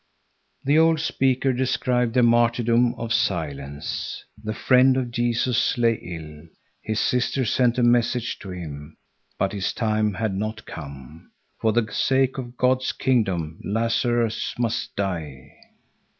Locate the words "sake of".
11.91-12.57